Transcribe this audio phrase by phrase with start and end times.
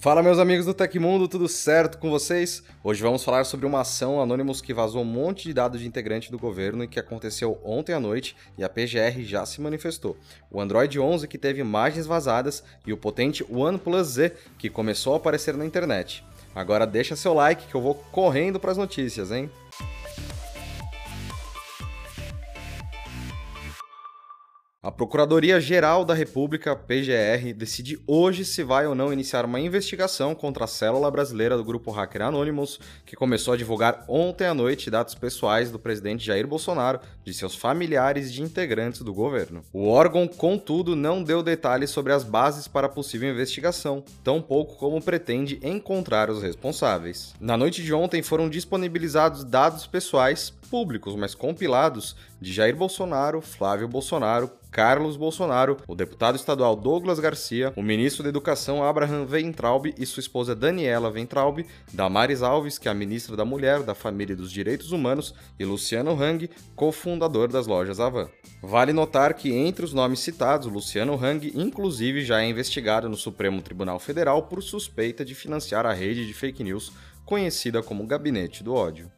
[0.00, 2.62] Fala meus amigos do Tecmundo, tudo certo com vocês?
[2.82, 6.30] Hoje vamos falar sobre uma ação Anonymous que vazou um monte de dados de integrante
[6.30, 10.16] do governo e que aconteceu ontem à noite e a PGR já se manifestou.
[10.50, 15.16] O Android 11 que teve imagens vazadas e o potente OnePlus Z que começou a
[15.18, 16.24] aparecer na internet.
[16.54, 19.50] Agora deixa seu like que eu vou correndo para as notícias, hein?
[24.82, 30.64] A Procuradoria-Geral da República, PGR, decide hoje se vai ou não iniciar uma investigação contra
[30.64, 35.14] a célula brasileira do grupo hacker Anonymous, que começou a divulgar ontem à noite dados
[35.14, 39.62] pessoais do presidente Jair Bolsonaro, de seus familiares e de integrantes do governo.
[39.70, 45.02] O órgão, contudo, não deu detalhes sobre as bases para a possível investigação, tampouco como
[45.02, 47.34] pretende encontrar os responsáveis.
[47.38, 53.88] Na noite de ontem foram disponibilizados dados pessoais públicos, mas compilados, de Jair Bolsonaro, Flávio
[53.88, 60.06] Bolsonaro, Carlos Bolsonaro, o deputado estadual Douglas Garcia, o ministro da Educação Abraham Weintraub e
[60.06, 64.36] sua esposa Daniela Weintraub, Damares Alves, que é a ministra da Mulher, da Família e
[64.36, 68.28] dos Direitos Humanos, e Luciano Hang, cofundador das lojas Avan.
[68.62, 73.60] Vale notar que entre os nomes citados, Luciano Hang inclusive já é investigado no Supremo
[73.60, 76.92] Tribunal Federal por suspeita de financiar a rede de fake news
[77.24, 79.10] conhecida como Gabinete do Ódio.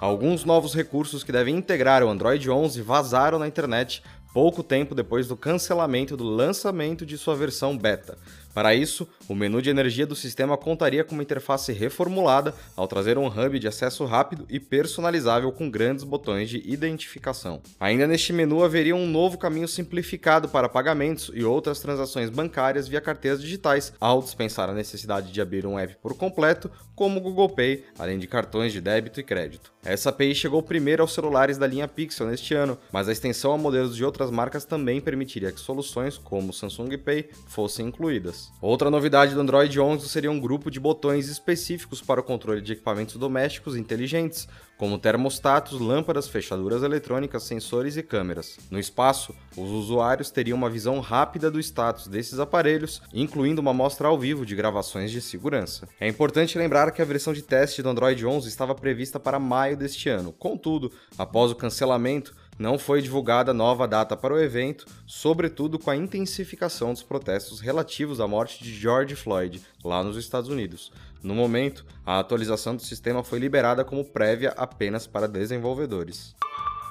[0.00, 4.02] Alguns novos recursos que devem integrar o Android 11 vazaram na internet
[4.34, 8.18] pouco tempo depois do cancelamento do lançamento de sua versão beta.
[8.54, 13.18] Para isso, o menu de energia do sistema contaria com uma interface reformulada ao trazer
[13.18, 17.60] um hub de acesso rápido e personalizável com grandes botões de identificação.
[17.80, 23.00] Ainda neste menu haveria um novo caminho simplificado para pagamentos e outras transações bancárias via
[23.00, 27.48] carteiras digitais, ao dispensar a necessidade de abrir um app por completo, como o Google
[27.48, 29.72] Pay, além de cartões de débito e crédito.
[29.84, 33.58] Essa API chegou primeiro aos celulares da linha Pixel neste ano, mas a extensão a
[33.58, 38.43] modelos de outras marcas também permitiria que soluções como o Samsung Pay fossem incluídas.
[38.60, 42.72] Outra novidade do Android 11 seria um grupo de botões específicos para o controle de
[42.72, 48.58] equipamentos domésticos inteligentes, como termostatos, lâmpadas, fechaduras eletrônicas, sensores e câmeras.
[48.70, 54.08] No espaço, os usuários teriam uma visão rápida do status desses aparelhos, incluindo uma mostra
[54.08, 55.88] ao vivo de gravações de segurança.
[56.00, 59.76] É importante lembrar que a versão de teste do Android 11 estava prevista para maio
[59.76, 60.32] deste ano.
[60.32, 65.96] Contudo, após o cancelamento, não foi divulgada nova data para o evento, sobretudo com a
[65.96, 70.92] intensificação dos protestos relativos à morte de George Floyd, lá nos Estados Unidos.
[71.22, 76.34] No momento, a atualização do sistema foi liberada como prévia apenas para desenvolvedores.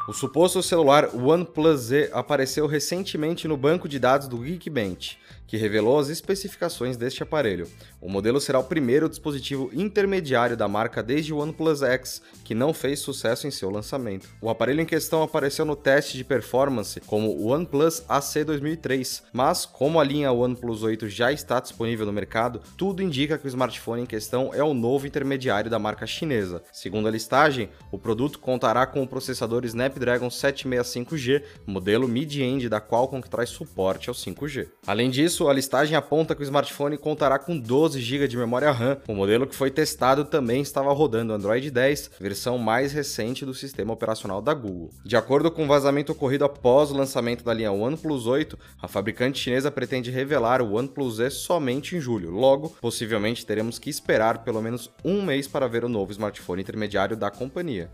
[0.06, 5.18] O suposto celular OnePlus Z apareceu recentemente no banco de dados do Geekbench,
[5.48, 7.68] que revelou as especificações deste aparelho.
[8.02, 12.74] O modelo será o primeiro dispositivo intermediário da marca desde o OnePlus X, que não
[12.74, 14.28] fez sucesso em seu lançamento.
[14.42, 19.66] O aparelho em questão apareceu no teste de performance como o OnePlus AC 2003, mas
[19.66, 24.04] como a linha OnePlus 8 já está disponível no mercado, tudo indica que o smartphone
[24.04, 26.64] em questão é o novo intermediário da marca chinesa.
[26.72, 32.80] Segundo a listagem, o produto contará com o processador Snapdragon Snapdragon 765G, modelo mid-end da
[32.80, 34.68] Qualcomm que traz suporte ao 5G.
[34.86, 38.98] Além disso, a listagem aponta que o smartphone contará com 12 GB de memória RAM.
[39.08, 43.94] O modelo que foi testado também estava rodando Android 10, versão mais recente do sistema
[43.94, 44.92] operacional da Google.
[45.04, 49.40] De acordo com o vazamento ocorrido após o lançamento da linha OnePlus 8, a fabricante
[49.40, 52.30] chinesa pretende revelar o OnePlus Z somente em julho.
[52.30, 57.18] Logo, possivelmente teremos que esperar pelo menos um mês para ver o novo smartphone intermediário
[57.18, 57.90] da companhia.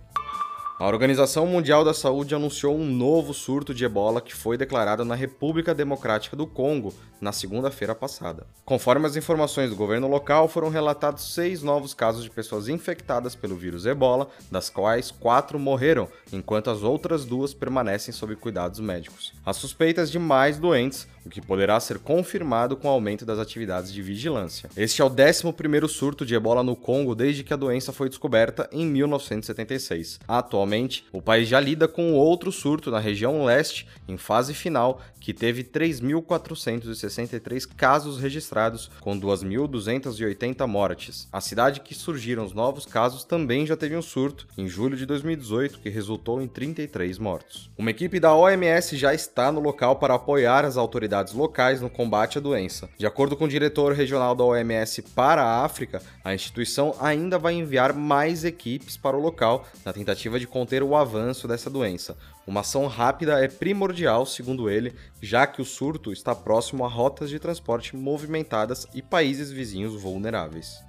[0.80, 5.14] A Organização Mundial da Saúde anunciou um novo surto de ebola que foi declarado na
[5.14, 8.48] República Democrática do Congo na segunda-feira passada.
[8.64, 13.58] Conforme as informações do governo local, foram relatados seis novos casos de pessoas infectadas pelo
[13.58, 19.34] vírus ebola, das quais quatro morreram, enquanto as outras duas permanecem sob cuidados médicos.
[19.46, 23.94] As suspeitas de mais doentes o que poderá ser confirmado com o aumento das atividades
[23.94, 24.70] de vigilância.
[24.76, 28.68] Este é o 11º surto de ebola no Congo desde que a doença foi descoberta
[28.72, 30.20] em 1976.
[30.28, 30.69] Atualmente,
[31.12, 35.64] o país já lida com outro surto na região leste, em fase final, que teve
[35.64, 41.28] 3.463 casos registrados, com 2.280 mortes.
[41.32, 45.06] A cidade que surgiram os novos casos também já teve um surto, em julho de
[45.06, 47.70] 2018, que resultou em 33 mortos.
[47.78, 52.38] Uma equipe da OMS já está no local para apoiar as autoridades locais no combate
[52.38, 52.90] à doença.
[52.98, 57.54] De acordo com o diretor regional da OMS para a África, a instituição ainda vai
[57.54, 62.18] enviar mais equipes para o local na tentativa de conter o avanço dessa doença.
[62.46, 67.30] Uma ação rápida é primordial, segundo ele, já que o surto está próximo a rotas
[67.30, 70.89] de transporte movimentadas e países vizinhos vulneráveis.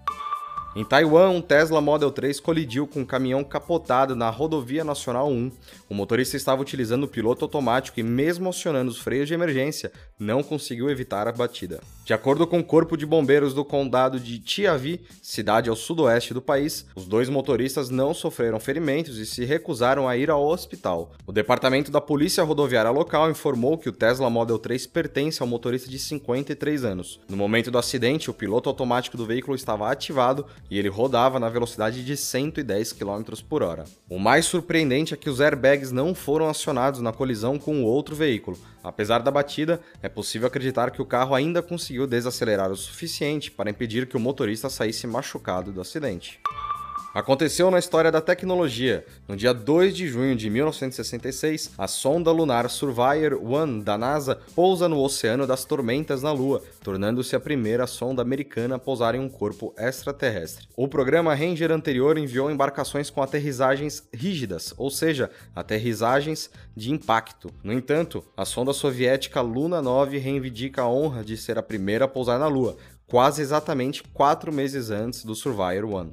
[0.77, 5.51] Em Taiwan, um Tesla Model 3 colidiu com um caminhão capotado na Rodovia Nacional 1.
[5.89, 10.45] O motorista estava utilizando o piloto automático e, mesmo acionando os freios de emergência, não
[10.45, 11.81] conseguiu evitar a batida.
[12.05, 16.41] De acordo com o Corpo de Bombeiros do Condado de Tiavi, cidade ao sudoeste do
[16.41, 21.13] país, os dois motoristas não sofreram ferimentos e se recusaram a ir ao hospital.
[21.27, 25.91] O departamento da Polícia Rodoviária local informou que o Tesla Model 3 pertence ao motorista
[25.91, 27.21] de 53 anos.
[27.29, 31.49] No momento do acidente, o piloto automático do veículo estava ativado e ele rodava na
[31.49, 33.85] velocidade de 110 km por hora.
[34.09, 38.15] O mais surpreendente é que os airbags não foram acionados na colisão com o outro
[38.15, 38.59] veículo.
[38.83, 43.71] Apesar da batida, é possível acreditar que o carro ainda conseguiu desacelerar o suficiente para
[43.71, 46.41] impedir que o motorista saísse machucado do acidente.
[47.13, 49.05] Aconteceu na história da tecnologia.
[49.27, 54.89] No dia 2 de junho de 1966, a sonda lunar Surveyor 1 da NASA pousa
[54.89, 59.29] no Oceano das Tormentas na Lua, tornando-se a primeira sonda americana a pousar em um
[59.29, 60.69] corpo extraterrestre.
[60.77, 67.51] O programa Ranger anterior enviou embarcações com aterrissagens rígidas, ou seja, aterrissagens de impacto.
[67.65, 72.09] No entanto, a sonda soviética Luna 9 reivindica a honra de ser a primeira a
[72.09, 76.13] pousar na Lua, quase exatamente quatro meses antes do Surveyor 1.